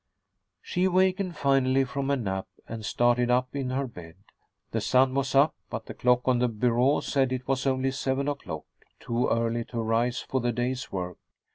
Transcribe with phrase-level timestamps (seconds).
[0.63, 4.15] She awakened finally from a nap, and started up in her bed.
[4.71, 8.27] The sun was up, but the clock on the bureau said it was only seven
[8.27, 8.65] o'clock,
[8.99, 11.19] too early to arise for the day's work.